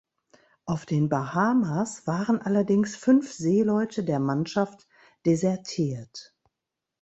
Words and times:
Auf 0.65 0.87
den 0.87 1.09
Bahamas 1.09 2.07
waren 2.07 2.41
allerdings 2.41 2.95
fünf 2.95 3.31
Seeleute 3.33 4.03
der 4.03 4.19
Mannschaft 4.19 4.87
desertiert. 5.27 6.35